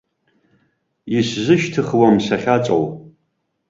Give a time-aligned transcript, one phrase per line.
[1.17, 2.85] Исзышьҭыхуам сахьаҵоу.